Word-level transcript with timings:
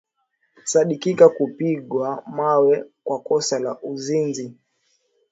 sadikika 0.63 1.29
kupigwa 1.29 2.23
mawe 2.27 2.85
kwa 3.03 3.19
kosa 3.19 3.59
la 3.59 3.81
uzinzi 3.81 4.53